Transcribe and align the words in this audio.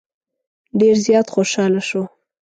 ډېر 0.79 0.95
زیات 1.05 1.27
خوشاله 1.33 1.81
شو. 1.89 2.03